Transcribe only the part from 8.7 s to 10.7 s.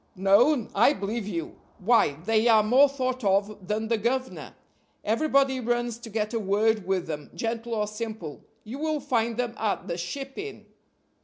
will find them at the 'Ship' inn."